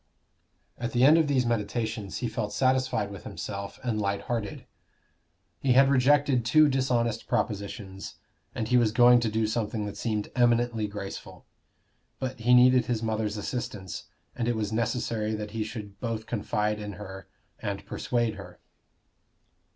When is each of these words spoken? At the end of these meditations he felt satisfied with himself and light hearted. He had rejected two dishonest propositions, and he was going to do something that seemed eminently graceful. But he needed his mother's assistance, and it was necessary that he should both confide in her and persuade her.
At 0.79 0.93
the 0.93 1.03
end 1.03 1.19
of 1.19 1.27
these 1.27 1.45
meditations 1.45 2.17
he 2.25 2.27
felt 2.27 2.53
satisfied 2.53 3.11
with 3.11 3.23
himself 3.23 3.79
and 3.83 4.01
light 4.01 4.21
hearted. 4.21 4.65
He 5.59 5.73
had 5.73 5.89
rejected 5.91 6.43
two 6.43 6.69
dishonest 6.69 7.27
propositions, 7.27 8.15
and 8.55 8.67
he 8.67 8.77
was 8.77 8.91
going 8.91 9.19
to 9.19 9.29
do 9.29 9.45
something 9.45 9.85
that 9.85 9.97
seemed 9.97 10.31
eminently 10.35 10.87
graceful. 10.87 11.45
But 12.17 12.39
he 12.39 12.55
needed 12.55 12.87
his 12.87 13.03
mother's 13.03 13.37
assistance, 13.37 14.05
and 14.35 14.47
it 14.47 14.55
was 14.55 14.73
necessary 14.73 15.35
that 15.35 15.51
he 15.51 15.63
should 15.63 15.99
both 15.99 16.25
confide 16.25 16.79
in 16.79 16.93
her 16.93 17.27
and 17.59 17.85
persuade 17.85 18.33
her. 18.37 18.59